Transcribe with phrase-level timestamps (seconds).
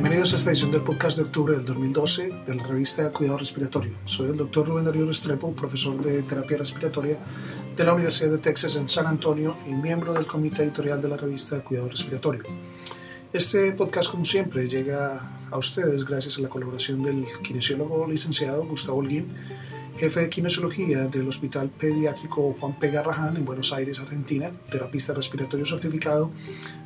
[0.00, 3.94] Bienvenidos a esta edición del podcast de octubre del 2012 de la revista Cuidado Respiratorio.
[4.04, 7.18] Soy el doctor Rubén Darío Restrepo, profesor de terapia respiratoria
[7.76, 11.16] de la Universidad de Texas en San Antonio y miembro del comité editorial de la
[11.16, 12.44] revista Cuidado Respiratorio.
[13.32, 18.98] Este podcast, como siempre, llega a ustedes gracias a la colaboración del kinesiólogo licenciado Gustavo
[18.98, 19.34] Holguín,
[19.98, 22.90] jefe de kinesiología del Hospital Pediátrico Juan P.
[22.90, 26.30] Garrahan en Buenos Aires, Argentina, terapista respiratorio certificado,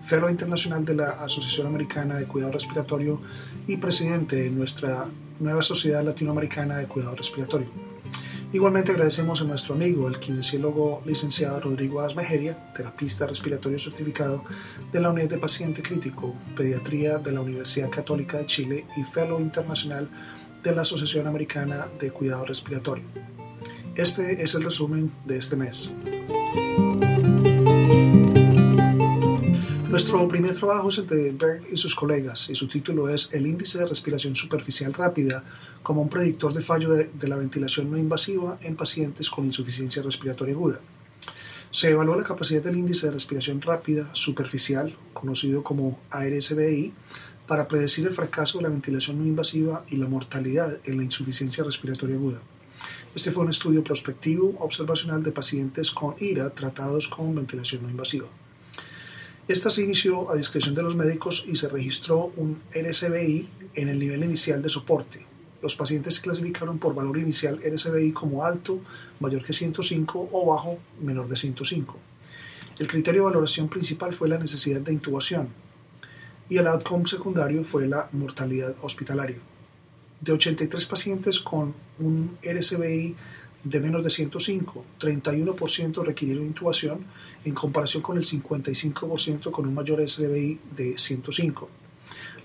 [0.02, 3.20] fellow internacional de la Asociación Americana de Cuidado Respiratorio
[3.66, 5.08] y presidente de nuestra
[5.40, 7.68] nueva Sociedad Latinoamericana de Cuidado Respiratorio.
[8.54, 14.44] Igualmente agradecemos a nuestro amigo, el kinesiólogo licenciado Rodrigo Asmejeria, terapista respiratorio certificado
[14.90, 19.40] de la Unidad de Paciente Crítico, Pediatría de la Universidad Católica de Chile y fellow
[19.40, 20.08] internacional
[20.62, 23.04] de la Asociación Americana de Cuidado Respiratorio.
[23.94, 25.90] Este es el resumen de este mes.
[29.88, 33.46] Nuestro primer trabajo es el de Berg y sus colegas y su título es El
[33.46, 35.44] índice de respiración superficial rápida
[35.82, 40.02] como un predictor de fallo de, de la ventilación no invasiva en pacientes con insuficiencia
[40.02, 40.80] respiratoria aguda.
[41.70, 46.92] Se evaluó la capacidad del índice de respiración rápida superficial, conocido como ARSBI,
[47.52, 51.62] para predecir el fracaso de la ventilación no invasiva y la mortalidad en la insuficiencia
[51.62, 52.40] respiratoria aguda.
[53.14, 58.26] Este fue un estudio prospectivo observacional de pacientes con IRA tratados con ventilación no invasiva.
[59.48, 63.98] Esta se inició a discreción de los médicos y se registró un RSBI en el
[63.98, 65.26] nivel inicial de soporte.
[65.60, 68.80] Los pacientes se clasificaron por valor inicial RSBI como alto,
[69.20, 71.98] mayor que 105 o bajo, menor de 105.
[72.78, 75.50] El criterio de valoración principal fue la necesidad de intubación,
[76.48, 79.38] y el outcome secundario fue la mortalidad hospitalaria.
[80.20, 83.16] De 83 pacientes con un RSBI
[83.64, 87.04] de menos de 105, 31% requirieron intubación
[87.44, 91.68] en comparación con el 55% con un mayor RSBI de 105.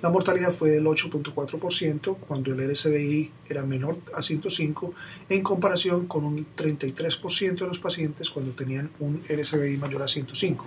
[0.02, 4.94] La mortalidad fue del 8.4% cuando el RSBI era menor a 105
[5.30, 10.66] en comparación con un 33% de los pacientes cuando tenían un RSBI mayor a 105.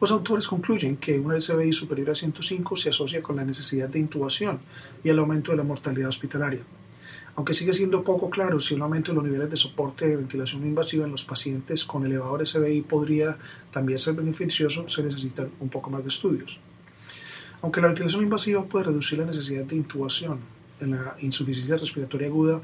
[0.00, 3.98] Los autores concluyen que un RSBI superior a 105 se asocia con la necesidad de
[3.98, 4.58] intubación
[5.04, 6.62] y el aumento de la mortalidad hospitalaria.
[7.36, 10.66] Aunque sigue siendo poco claro si un aumento de los niveles de soporte de ventilación
[10.66, 13.36] invasiva en los pacientes con elevado RSBI podría
[13.70, 16.60] también ser beneficioso, se necesitan un poco más de estudios.
[17.60, 20.40] Aunque la ventilación invasiva puede reducir la necesidad de intubación
[20.80, 22.62] en la insuficiencia respiratoria aguda,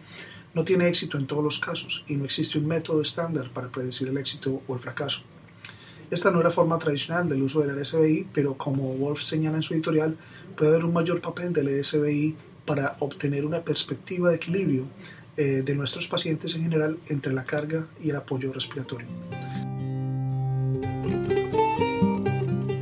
[0.55, 4.09] no tiene éxito en todos los casos y no existe un método estándar para predecir
[4.09, 5.23] el éxito o el fracaso.
[6.11, 9.75] Esta no era forma tradicional del uso del RSBI, pero como Wolf señala en su
[9.75, 10.17] editorial,
[10.57, 14.87] puede haber un mayor papel del RSBI para obtener una perspectiva de equilibrio
[15.37, 19.07] eh, de nuestros pacientes en general entre la carga y el apoyo respiratorio.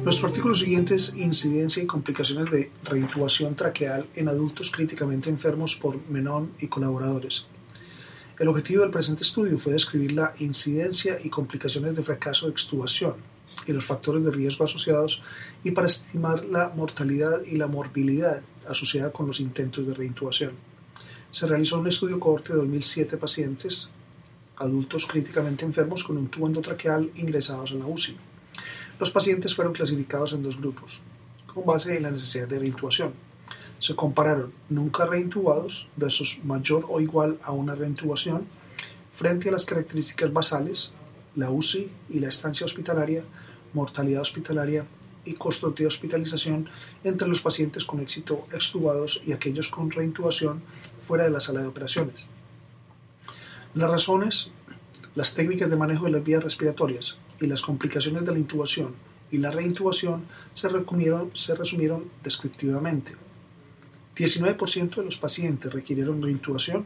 [0.05, 5.99] Nuestro artículo siguiente es Incidencia y complicaciones de reintubación traqueal en adultos críticamente enfermos por
[6.11, 7.47] Menon y colaboradores.
[8.37, 13.15] El objetivo del presente estudio fue describir la incidencia y complicaciones de fracaso de extubación
[13.65, 15.23] y los factores de riesgo asociados
[15.63, 20.51] y para estimar la mortalidad y la morbilidad asociada con los intentos de reintubación.
[21.31, 23.91] Se realizó un estudio cohorte de 2007 pacientes,
[24.57, 28.17] adultos críticamente enfermos con un tubo endotraqueal ingresados en la UCI.
[28.99, 31.03] Los pacientes fueron clasificados en dos grupos,
[31.47, 33.13] con base en la necesidad de reintubación
[33.85, 38.47] se compararon nunca reintubados versus mayor o igual a una reintubación
[39.13, 40.95] frente a las características basales,
[41.37, 43.25] la UCI y la estancia hospitalaria,
[43.75, 44.87] mortalidad hospitalaria
[45.27, 46.71] y costos de hospitalización
[47.05, 50.63] entre los pacientes con éxito extubados y aquellos con reintubación
[50.97, 52.27] fuera de la sala de operaciones.
[53.75, 54.51] Las razones,
[55.15, 58.95] las técnicas de manejo de las vías respiratorias y las complicaciones de la intubación
[59.31, 60.25] y la reintubación
[60.55, 63.24] se resumieron, se resumieron descriptivamente.
[64.17, 66.85] 19% de los pacientes requirieron reintubación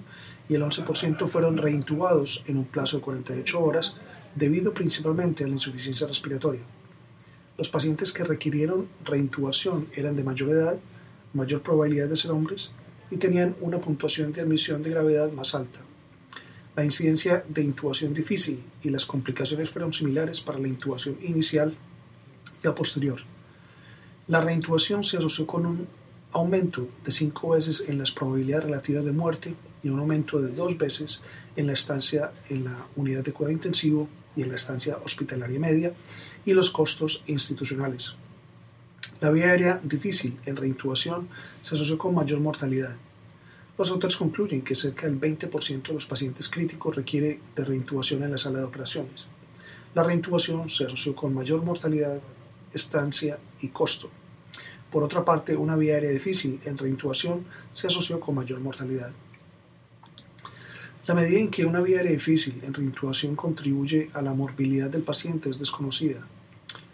[0.48, 3.98] y el 11% fueron reintubados en un plazo de 48 horas
[4.34, 6.62] debido principalmente a la insuficiencia respiratoria.
[7.58, 10.78] Los pacientes que requirieron reintubación eran de mayor edad,
[11.34, 12.72] mayor probabilidad de ser hombres
[13.10, 15.80] y tenían una puntuación de admisión de gravedad más alta.
[16.76, 21.76] La incidencia de intubación difícil y las complicaciones fueron similares para la intubación inicial
[22.62, 23.20] y a posterior.
[24.28, 25.88] La reintubación se asoció con un
[26.32, 30.76] aumento de cinco veces en las probabilidades relativas de muerte y un aumento de dos
[30.76, 31.22] veces
[31.56, 35.92] en la estancia en la unidad de cuidado intensivo y en la estancia hospitalaria media
[36.44, 38.14] y los costos institucionales.
[39.20, 41.28] La vía aérea difícil en reintubación
[41.60, 42.96] se asoció con mayor mortalidad.
[43.76, 48.32] Los autores concluyen que cerca del 20% de los pacientes críticos requiere de reintubación en
[48.32, 49.26] la sala de operaciones.
[49.94, 52.20] La reintubación se asoció con mayor mortalidad,
[52.72, 54.10] estancia y costo.
[54.90, 59.12] Por otra parte, una vía aérea difícil en reintubación se asoció con mayor mortalidad.
[61.06, 65.02] La medida en que una vía aérea difícil en reintubación contribuye a la morbilidad del
[65.02, 66.26] paciente es desconocida.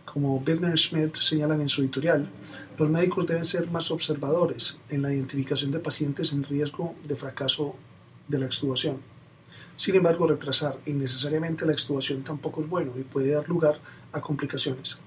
[0.05, 2.31] Como Bildner Smith señalan en su editorial,
[2.79, 7.77] los médicos deben ser más observadores en la identificación de pacientes en riesgo de fracaso
[8.29, 8.99] de la extubación.
[9.77, 13.81] Sin embargo, retrasar innecesariamente la extubación tampoco es bueno y puede dar lugar
[14.13, 14.99] a complicaciones.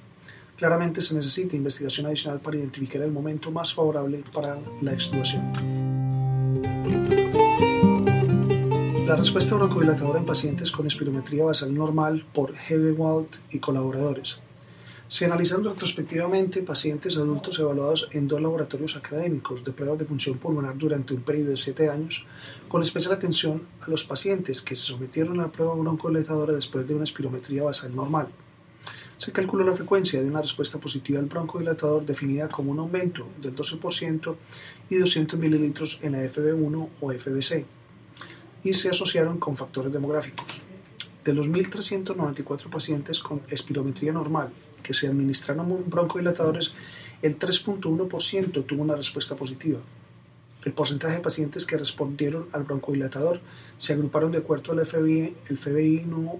[0.58, 5.54] Claramente se necesita investigación adicional para identificar el momento más favorable para la extubación.
[9.06, 14.42] La respuesta broncodilatadora en pacientes con espirometría basal normal por Hewewald y colaboradores.
[15.08, 20.76] Se analizaron retrospectivamente pacientes adultos evaluados en dos laboratorios académicos de pruebas de función pulmonar
[20.76, 22.26] durante un periodo de 7 años,
[22.68, 26.96] con especial atención a los pacientes que se sometieron a la prueba broncodilatadora después de
[26.96, 28.28] una espirometría basal normal.
[29.18, 33.56] Se calculó la frecuencia de una respuesta positiva al broncodilatador definida como un aumento del
[33.56, 34.36] 12%
[34.90, 37.66] y 200 mililitros en la FB1 o FBC,
[38.64, 40.62] y se asociaron con factores demográficos.
[41.26, 44.50] De los 1.394 pacientes con espirometría normal
[44.84, 46.74] que se administraron broncodilatadores,
[47.22, 49.80] el 3.1% tuvo una respuesta positiva.
[50.64, 53.42] El porcentaje de pacientes que respondieron al broncodilatador
[53.78, 56.40] se agruparon de acuerdo al FBI, el FBI no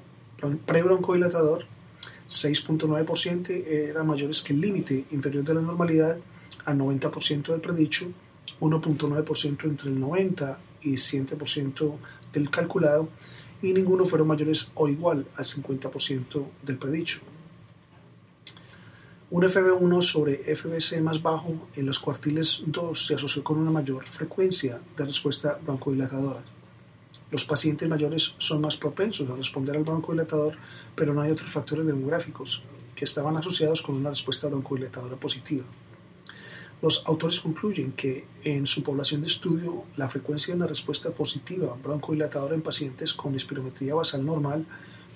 [0.66, 1.66] prebroncodilatador,
[2.28, 6.18] 6.9% eran mayores que el límite inferior de la normalidad
[6.66, 8.12] al 90% del predicho,
[8.60, 11.94] 1.9% entre el 90 y 100%
[12.34, 13.10] del calculado
[13.62, 17.20] y ninguno fueron mayores o igual al 50% del predicho.
[19.30, 24.06] Un FB1 sobre FBC más bajo en los cuartiles 2 se asoció con una mayor
[24.06, 26.57] frecuencia de respuesta broncodilatadora.
[27.30, 30.56] Los pacientes mayores son más propensos a responder al broncodilatador,
[30.96, 32.64] pero no hay otros factores demográficos
[32.96, 35.66] que estaban asociados con una respuesta broncodilatadora positiva.
[36.82, 41.76] Los autores concluyen que en su población de estudio la frecuencia de una respuesta positiva
[41.84, 44.66] broncodilatadora en pacientes con espirometría basal normal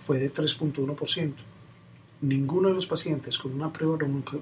[0.01, 1.33] fue de 3.1%.
[2.21, 3.97] Ninguno de los pacientes con una prueba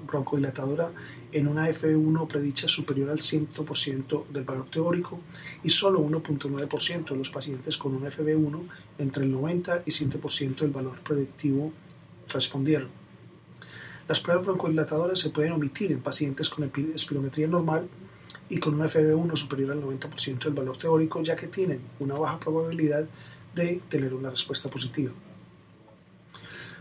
[0.06, 0.92] broncodilatadora
[1.32, 5.18] en una F1 predicha superior al 100% del valor teórico
[5.64, 8.60] y solo 1.9% de los pacientes con un FB1
[8.98, 11.72] entre el 90 y 100% del valor predictivo
[12.28, 12.90] respondieron.
[14.06, 17.88] Las pruebas broncodilatadoras se pueden omitir en pacientes con espirometría normal
[18.50, 22.38] y con un FB1 superior al 90% del valor teórico, ya que tienen una baja
[22.38, 23.08] probabilidad
[23.54, 25.12] de tener una respuesta positiva.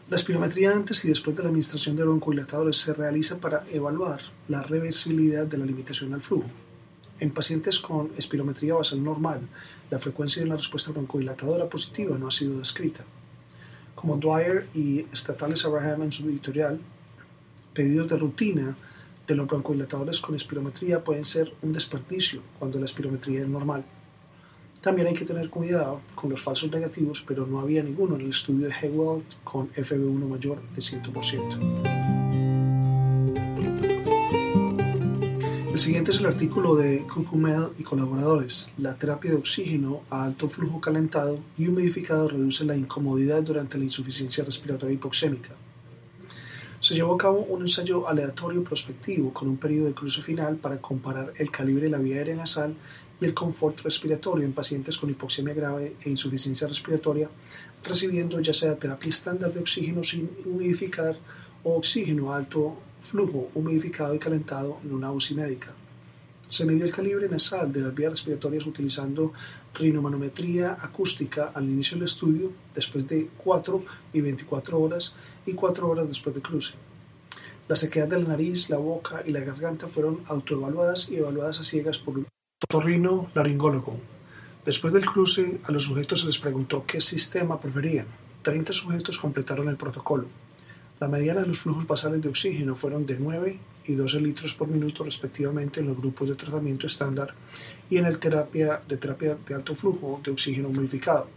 [0.09, 4.63] La espirometría antes y después de la administración de broncodilatadores se realiza para evaluar la
[4.63, 6.49] reversibilidad de la limitación al flujo.
[7.19, 9.41] En pacientes con espirometría basal normal,
[9.91, 13.05] la frecuencia de una respuesta broncodilatadora positiva no ha sido descrita.
[13.93, 16.79] Como Dwyer y Statales Abraham en su editorial,
[17.75, 18.75] pedidos de rutina
[19.27, 23.85] de los broncodilatadores con espirometría pueden ser un desperdicio cuando la espirometría es normal.
[24.81, 28.29] También hay que tener cuidado con los falsos negativos, pero no había ninguno en el
[28.29, 31.99] estudio de Hewald con FB1 mayor de 100%.
[35.73, 38.69] El siguiente es el artículo de Kukumel y colaboradores.
[38.77, 43.83] La terapia de oxígeno a alto flujo calentado y humidificado reduce la incomodidad durante la
[43.83, 45.55] insuficiencia respiratoria hipoxémica.
[46.79, 50.79] Se llevó a cabo un ensayo aleatorio prospectivo con un periodo de cruce final para
[50.79, 52.75] comparar el calibre de la vía aérea nasal
[53.19, 57.29] y el confort respiratorio en pacientes con hipoxemia grave e insuficiencia respiratoria,
[57.83, 61.17] recibiendo ya sea terapia estándar de oxígeno sin humidificar
[61.63, 65.73] o oxígeno alto flujo humidificado y calentado en una UCI médica.
[66.49, 69.33] Se midió el calibre nasal de las vías respiratorias utilizando
[69.73, 73.83] rinomanometría acústica al inicio del estudio, después de 4
[74.13, 76.73] y 24 horas y 4 horas después de cruce.
[77.67, 81.63] La sequedad de la nariz, la boca y la garganta fueron autoevaluadas y evaluadas a
[81.63, 82.17] ciegas por
[82.67, 83.97] Torrino laringólogo.
[84.65, 88.05] Después del cruce, a los sujetos se les preguntó qué sistema preferían.
[88.41, 90.27] 30 sujetos completaron el protocolo.
[90.99, 94.67] La mediana de los flujos basales de oxígeno fueron de 9 y 12 litros por
[94.67, 97.33] minuto respectivamente en los grupos de tratamiento estándar
[97.89, 101.29] y en el terapia de terapia de alto flujo de oxígeno humidificado.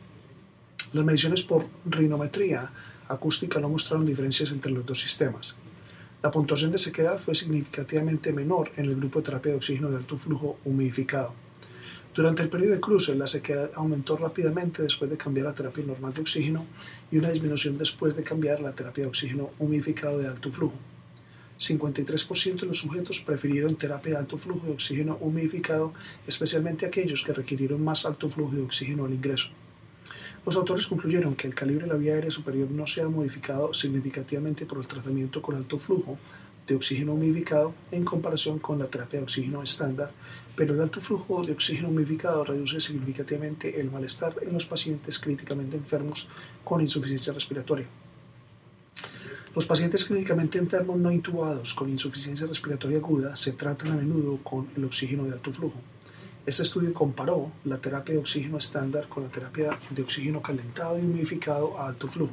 [0.93, 2.69] Las mediciones por rinometría
[3.07, 5.57] acústica no mostraron diferencias entre los dos sistemas.
[6.23, 9.97] La puntuación de sequedad fue significativamente menor en el grupo de terapia de oxígeno de
[9.97, 11.35] alto flujo humidificado.
[12.15, 16.15] Durante el periodo de cruce, la sequedad aumentó rápidamente después de cambiar la terapia normal
[16.15, 16.65] de oxígeno
[17.11, 20.77] y una disminución después de cambiar la terapia de oxígeno humidificado de alto flujo.
[21.59, 25.93] 53% de los sujetos prefirieron terapia de alto flujo de oxígeno humidificado,
[26.25, 29.49] especialmente aquellos que requirieron más alto flujo de oxígeno al ingreso.
[30.45, 33.73] Los autores concluyeron que el calibre de la vía aérea superior no se ha modificado
[33.73, 36.19] significativamente por el tratamiento con alto flujo
[36.67, 40.11] de oxígeno humidificado en comparación con la terapia de oxígeno estándar,
[40.57, 45.77] pero el alto flujo de oxígeno humidificado reduce significativamente el malestar en los pacientes críticamente
[45.77, 46.29] enfermos
[46.65, 47.87] con insuficiencia respiratoria.
[49.55, 54.69] Los pacientes clínicamente enfermos no intubados con insuficiencia respiratoria aguda se tratan a menudo con
[54.77, 55.79] el oxígeno de alto flujo.
[56.45, 61.03] Este estudio comparó la terapia de oxígeno estándar con la terapia de oxígeno calentado y
[61.03, 62.33] humidificado a alto flujo.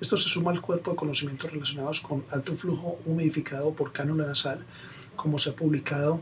[0.00, 4.64] Esto se suma al cuerpo de conocimientos relacionados con alto flujo humidificado por cánula nasal,
[5.16, 6.20] como se ha publicado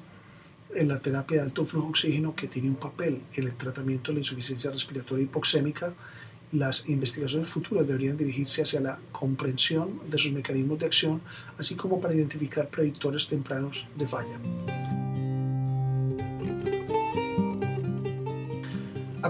[0.75, 4.15] en la terapia de alto flujo oxígeno que tiene un papel en el tratamiento de
[4.15, 5.93] la insuficiencia respiratoria hipoxémica.
[6.53, 11.21] Las investigaciones futuras deberían dirigirse hacia la comprensión de sus mecanismos de acción,
[11.59, 14.82] así como para identificar predictores tempranos de falla.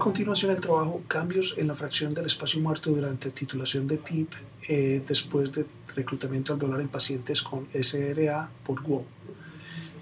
[0.02, 4.32] Continuación el trabajo Cambios en la fracción del espacio muerto durante titulación de PIP
[4.68, 9.04] eh, después de reclutamiento alveolar en pacientes con SRA por WO.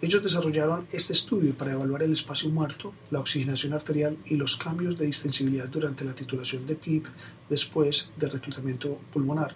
[0.00, 4.98] Ellos desarrollaron este estudio para evaluar el espacio muerto, la oxigenación arterial y los cambios
[4.98, 7.04] de distensibilidad durante la titulación de PIP
[7.50, 9.54] después del reclutamiento pulmonar.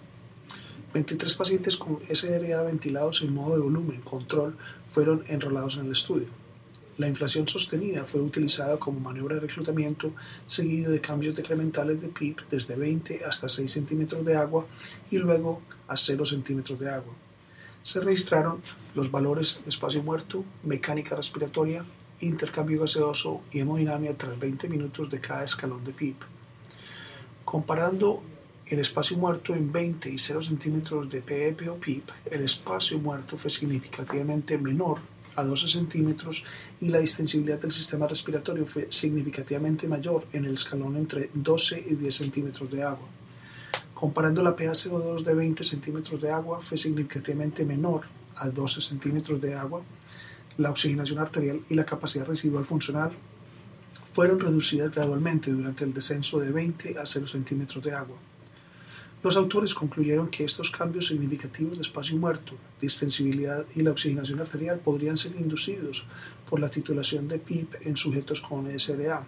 [0.93, 4.55] 23 pacientes con SRA ventilados en modo de volumen control
[4.91, 6.44] fueron enrolados en el estudio.
[6.97, 10.13] La inflación sostenida fue utilizada como maniobra de reclutamiento,
[10.45, 14.65] seguido de cambios decrementales de PIB desde 20 hasta 6 centímetros de agua
[15.11, 17.13] y luego a 0 centímetros de agua.
[17.83, 18.61] Se registraron
[18.95, 21.85] los valores de espacio muerto, mecánica respiratoria,
[22.21, 26.15] intercambio gaseoso y hemodinamia tras 20 minutos de cada escalón de PIB.
[27.43, 28.23] Comparando
[28.67, 33.37] el espacio muerto en 20 y 0 centímetros de PEP o PIB, el espacio muerto
[33.37, 34.99] fue significativamente menor
[35.35, 36.43] a 12 centímetros
[36.81, 41.95] y la distensibilidad del sistema respiratorio fue significativamente mayor en el escalón entre 12 y
[41.95, 43.07] 10 centímetros de agua.
[43.93, 48.01] Comparando la PaCO2 de 20 centímetros de agua fue significativamente menor
[48.35, 49.81] a 12 centímetros de agua.
[50.57, 53.11] La oxigenación arterial y la capacidad residual funcional
[54.13, 58.17] fueron reducidas gradualmente durante el descenso de 20 a 0 centímetros de agua.
[59.23, 64.79] Los autores concluyeron que estos cambios significativos de espacio muerto, distensibilidad y la oxigenación arterial
[64.79, 66.05] podrían ser inducidos
[66.49, 69.25] por la titulación de PIP en sujetos con SRA.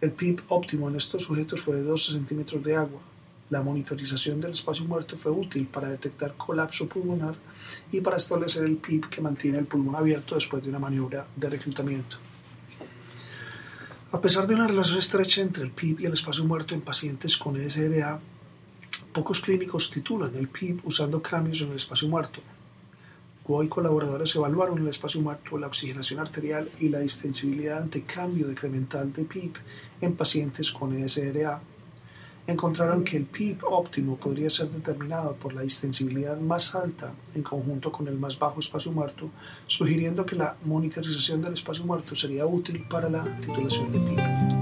[0.00, 3.00] El PIP óptimo en estos sujetos fue de 12 centímetros de agua.
[3.50, 7.34] La monitorización del espacio muerto fue útil para detectar colapso pulmonar
[7.92, 11.50] y para establecer el PIP que mantiene el pulmón abierto después de una maniobra de
[11.50, 12.16] reclutamiento.
[14.10, 17.36] A pesar de una relación estrecha entre el PIP y el espacio muerto en pacientes
[17.36, 18.20] con SRA,
[19.12, 22.40] Pocos clínicos titulan el PIB usando cambios en el espacio muerto.
[23.44, 28.48] Guo y colaboradores evaluaron el espacio muerto, la oxigenación arterial y la distensibilidad ante cambio
[28.48, 29.52] decremental de PIB
[30.00, 31.60] en pacientes con ESRA.
[32.46, 37.92] Encontraron que el PIB óptimo podría ser determinado por la distensibilidad más alta en conjunto
[37.92, 39.28] con el más bajo espacio muerto,
[39.66, 44.61] sugiriendo que la monitorización del espacio muerto sería útil para la titulación de PIB.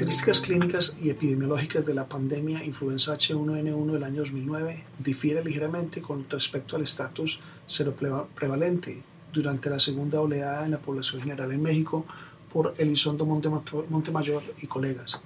[0.00, 6.24] Características clínicas y epidemiológicas de la pandemia influenza H1N1 del año 2009 difiere ligeramente con
[6.30, 12.06] respecto al estatus seroprevalente durante la segunda oleada en la población general en México
[12.50, 15.20] por Elizondo Montemayor y colegas.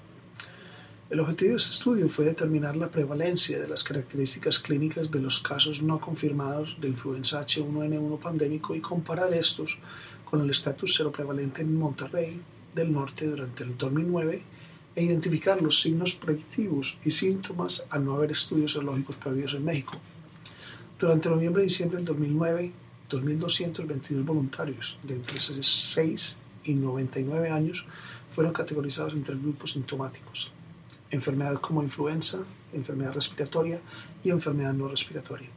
[1.09, 5.39] El objetivo de este estudio fue determinar la prevalencia de las características clínicas de los
[5.39, 9.79] casos no confirmados de influenza H1N1 pandémico y comparar estos
[10.25, 12.43] con el estatus seroprevalente en Monterrey,
[12.75, 14.43] del Norte durante el 2009
[14.97, 19.95] e identificar los signos predictivos y síntomas al no haber estudios serológicos previos en México.
[20.99, 22.73] Durante noviembre y diciembre del 2009,
[23.11, 27.87] 2.222 voluntarios de entre 6 y 99 años
[28.35, 30.53] fueron categorizados entre grupos sintomáticos,
[31.11, 33.81] enfermedad como influenza, enfermedad respiratoria
[34.23, 35.49] y enfermedad no respiratoria.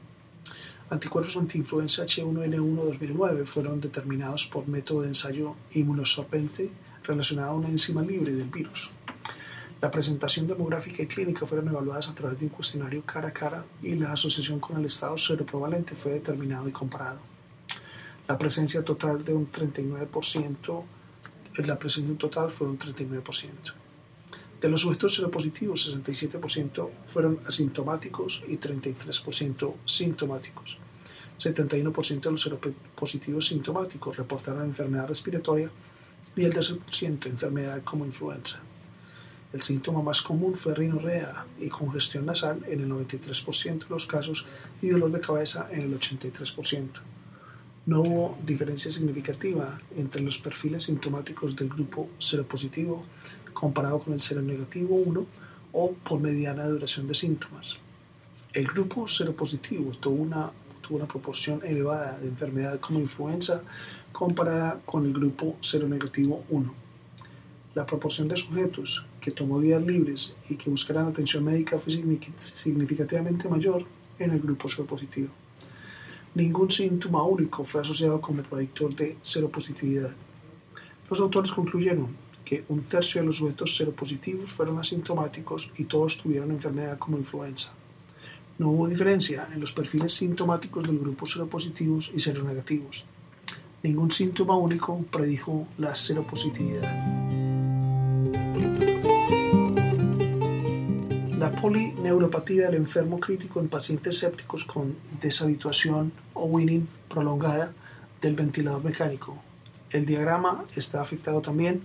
[0.89, 6.69] Anticuerpos antiinfluenza H1N1 2009 fueron determinados por método de ensayo inmunosorpente
[7.03, 8.91] relacionada a una enzima libre del virus.
[9.79, 13.63] La presentación demográfica y clínica fueron evaluadas a través de un cuestionario cara a cara
[13.83, 17.19] y la asociación con el estado seroprevalente fue determinado y comparado.
[18.27, 20.83] La presencia total de un 39%,
[21.57, 23.51] la presencia total fue un 39%.
[24.59, 30.79] De los sujetos seropositivos, 67% fueron asintomáticos y 33% sintomáticos.
[31.37, 35.69] 71% de los seropositivos sintomáticos reportaron enfermedad respiratoria
[36.35, 38.63] y el 13% enfermedad como influenza.
[39.53, 44.45] El síntoma más común fue rinorrea y congestión nasal en el 93% de los casos
[44.81, 46.89] y dolor de cabeza en el 83%.
[47.85, 53.05] No hubo diferencia significativa entre los perfiles sintomáticos del grupo seropositivo
[53.53, 55.25] comparado con el seronegativo 1
[55.71, 57.79] o por mediana duración de síntomas.
[58.51, 60.51] El grupo seropositivo tuvo una,
[60.81, 63.61] tuvo una proporción elevada de enfermedad como influenza
[64.11, 66.86] comparada con el grupo seronegativo 1.
[67.77, 73.47] La proporción de sujetos que tomó días libres y que buscaran atención médica fue significativamente
[73.47, 73.85] mayor
[74.17, 75.29] en el grupo seropositivo.
[76.33, 80.09] Ningún síntoma único fue asociado como predictor de seropositividad.
[81.07, 82.07] Los autores concluyeron
[82.43, 87.75] que un tercio de los sujetos seropositivos fueron asintomáticos y todos tuvieron enfermedad como influenza.
[88.57, 93.05] No hubo diferencia en los perfiles sintomáticos del grupo seropositivos y seronegativos.
[93.83, 97.16] Ningún síntoma único predijo la seropositividad.
[101.37, 107.73] La polineuropatía del enfermo crítico en pacientes sépticos con deshabituación o winning prolongada
[108.19, 109.37] del ventilador mecánico.
[109.91, 111.83] El diagrama está afectado también.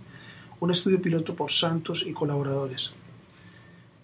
[0.61, 2.95] Un estudio piloto por Santos y colaboradores.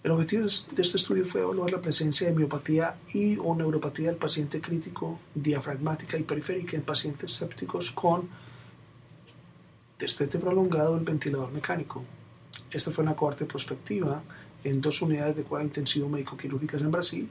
[0.03, 4.17] El objetivo de este estudio fue evaluar la presencia de miopatía y o neuropatía del
[4.17, 8.29] paciente crítico diafragmática y periférica en pacientes sépticos con
[9.97, 12.03] destete prolongado del ventilador mecánico.
[12.69, 14.21] Esta fue una cohorte prospectiva
[14.63, 17.29] en dos unidades de cuidado intensivo médico-quirúrgicas en Brasil.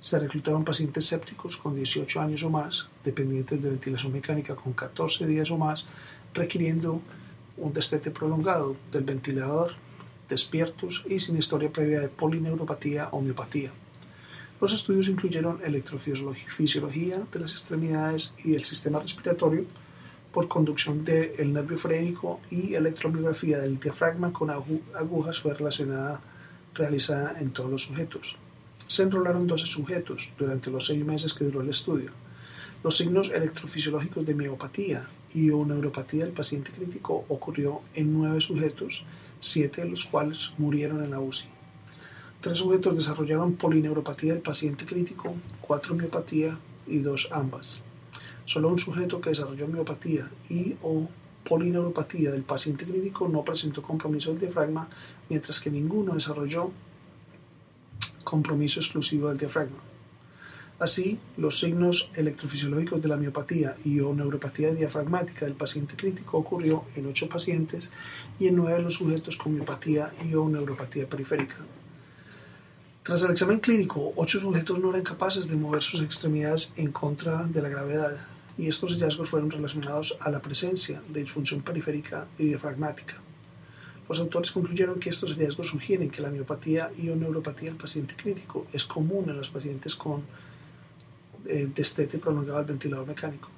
[0.00, 5.26] Se reclutaron pacientes sépticos con 18 años o más, dependientes de ventilación mecánica con 14
[5.26, 5.86] días o más,
[6.34, 7.00] requiriendo
[7.56, 9.72] un destete prolongado del ventilador,
[10.28, 13.72] despiertos y sin historia previa de polineuropatía o miopatía.
[14.60, 19.64] Los estudios incluyeron electrofisiología de las extremidades y el sistema respiratorio
[20.32, 26.20] por conducción del nervio frénico y electromiografía del diafragma con agujas fue relacionada
[26.74, 28.36] realizada en todos los sujetos.
[28.86, 32.10] Se enrolaron 12 sujetos durante los seis meses que duró el estudio.
[32.82, 39.04] Los signos electrofisiológicos de miopatía y o neuropatía del paciente crítico ocurrió en nueve sujetos,
[39.40, 41.48] siete de los cuales murieron en la UCI.
[42.40, 46.56] Tres sujetos desarrollaron polineuropatía del paciente crítico, cuatro miopatía
[46.86, 47.82] y dos ambas.
[48.44, 51.08] Solo un sujeto que desarrolló miopatía y o
[51.44, 54.88] polineuropatía del paciente crítico no presentó compromiso del diafragma,
[55.28, 56.70] mientras que ninguno desarrolló
[58.24, 59.78] compromiso exclusivo del diafragma.
[60.78, 66.84] Así, los signos electrofisiológicos de la miopatía y o neuropatía diafragmática del paciente crítico ocurrió
[66.94, 67.90] en 8 pacientes
[68.38, 71.56] y en 9 de los sujetos con miopatía y o neuropatía periférica.
[73.02, 77.44] Tras el examen clínico, 8 sujetos no eran capaces de mover sus extremidades en contra
[77.46, 78.18] de la gravedad,
[78.58, 83.14] y estos hallazgos fueron relacionados a la presencia de disfunción periférica y diafragmática.
[84.08, 88.14] Los autores concluyeron que estos hallazgos sugieren que la miopatía y o neuropatía del paciente
[88.16, 90.22] crítico es común en los pacientes con
[91.46, 93.48] eh, destete prolongado del ventilador mecánico.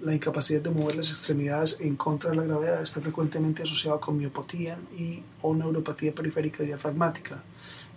[0.00, 4.16] La incapacidad de mover las extremidades en contra de la gravedad está frecuentemente asociada con
[4.16, 7.42] miopatía y o neuropatía periférica diafragmática,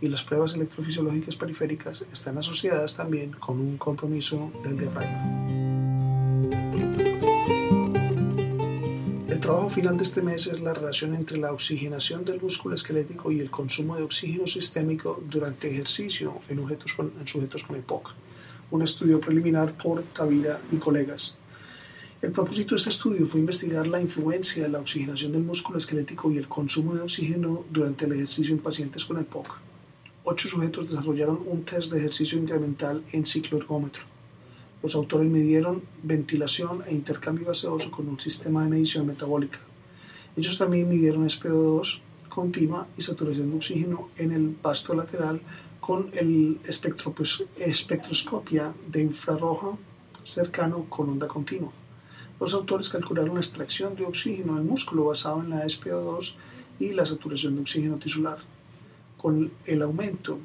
[0.01, 5.64] y las pruebas electrofisiológicas periféricas están asociadas también con un compromiso del diafragma.
[9.45, 13.41] Trabajo final de este mes es la relación entre la oxigenación del músculo esquelético y
[13.41, 16.57] el consumo de oxígeno sistémico durante ejercicio en,
[17.27, 18.09] sujetos con EPOC,
[18.71, 21.37] un estudio preliminar por Tavira y colegas.
[22.23, 26.31] El propósito de este estudio fue investigar la influencia de la oxigenación del músculo esquelético
[26.31, 29.59] y el consumo de oxígeno durante el ejercicio en pacientes con EPOC.
[30.23, 34.14] Ocho sujetos desarrollaron un test de ejercicio incremental en ciclo ergómetro.
[34.85, 39.57] Los autores midieron ventilación e intercambio gaseoso con un sistema de medición metabólica.
[40.37, 45.41] Ellos también midieron SPO2 continua y saturación de oxígeno en el vasto lateral
[45.79, 46.59] con el
[47.15, 49.75] pues, espectroscopia de infrarroja
[50.21, 51.71] cercano con onda continua.
[52.39, 56.35] Los autores calcularon la extracción de oxígeno del músculo basado en la SPO2
[56.79, 58.37] y la saturación de oxígeno tisular.
[59.17, 60.37] Con el aumento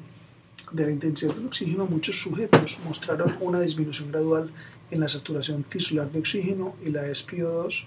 [0.71, 4.51] de la intensidad del oxígeno, muchos sujetos mostraron una disminución gradual
[4.89, 7.85] en la saturación tisular de oxígeno y la SPO2,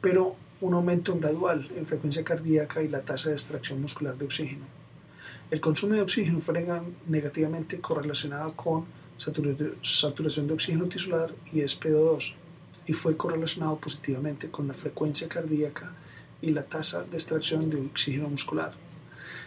[0.00, 4.64] pero un aumento gradual en frecuencia cardíaca y la tasa de extracción muscular de oxígeno.
[5.50, 6.64] El consumo de oxígeno fue
[7.08, 8.84] negativamente correlacionado con
[9.16, 12.34] saturación de oxígeno tisular y SPO2
[12.86, 15.92] y fue correlacionado positivamente con la frecuencia cardíaca
[16.42, 18.72] y la tasa de extracción de oxígeno muscular.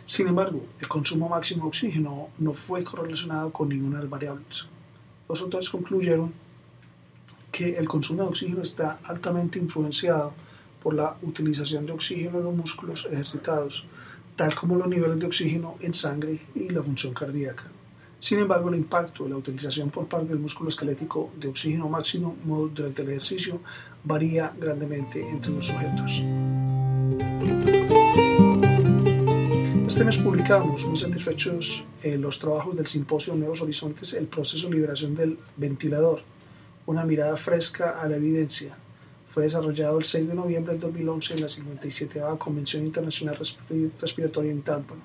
[0.05, 4.67] Sin embargo, el consumo máximo de oxígeno no fue correlacionado con ninguna de las variables.
[5.29, 6.33] Los autores concluyeron
[7.51, 10.33] que el consumo de oxígeno está altamente influenciado
[10.81, 13.87] por la utilización de oxígeno en los músculos ejercitados,
[14.35, 17.63] tal como los niveles de oxígeno en sangre y la función cardíaca.
[18.19, 22.35] Sin embargo, el impacto de la utilización por parte del músculo esquelético de oxígeno máximo
[22.73, 23.61] durante el ejercicio
[24.03, 26.23] varía grandemente entre los sujetos.
[29.87, 34.75] Este mes publicamos, muy satisfechos, eh, los trabajos del simposio Nuevos Horizontes, el proceso de
[34.75, 36.21] liberación del ventilador,
[36.85, 38.77] una mirada fresca a la evidencia.
[39.27, 43.37] Fue desarrollado el 6 de noviembre del 2011 en la 57 Convención Internacional
[43.99, 44.95] Respiratoria en Tampa.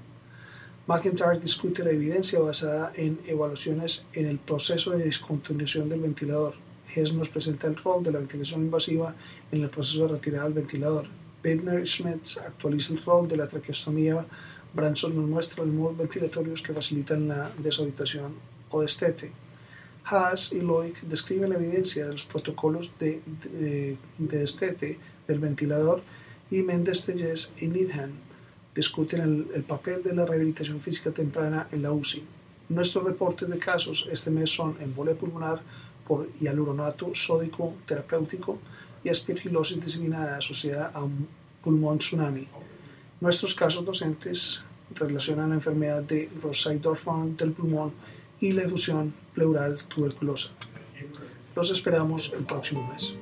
[0.87, 6.55] McIntyre discute la evidencia basada en evaluaciones en el proceso de descontinuación del ventilador.
[6.95, 9.15] Hess nos presenta el rol de la ventilación invasiva
[9.51, 11.09] en el proceso de retirada del ventilador.
[11.43, 14.27] Bittner Schmidt actualiza el rol de la traqueostomía.
[14.75, 18.35] Branson nos muestra los modos ventilatorios que facilitan la deshabitación
[18.71, 19.33] o destete.
[20.05, 23.21] Haas y Loic describen la evidencia de los protocolos de,
[24.19, 26.03] destete del ventilador
[26.51, 28.13] y Mendes Tellez y Needham
[28.75, 32.25] discuten el, papel de la rehabilitación física temprana en la UCI.
[32.69, 35.61] Nuestros reportes de casos este mes son embolia pulmonar
[36.07, 38.59] por hialuronato sódico terapéutico
[39.05, 41.29] y aspergilosis diseminada asociada a un
[41.63, 42.47] pulmón tsunami.
[43.21, 47.93] Nuestros casos docentes relacionan la enfermedad de Rosay-Dorfman del pulmón
[48.41, 50.53] y la efusión pleural tuberculosa.
[51.55, 53.15] Los esperamos el próximo mes.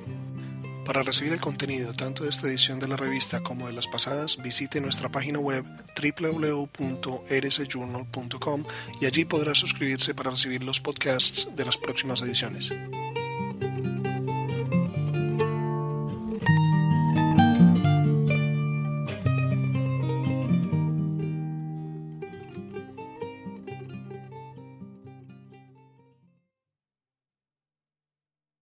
[0.85, 4.37] Para recibir el contenido tanto de esta edición de la revista como de las pasadas,
[4.41, 5.65] visite nuestra página web
[6.01, 8.63] www.rsjournal.com
[9.01, 12.71] y allí podrá suscribirse para recibir los podcasts de las próximas ediciones.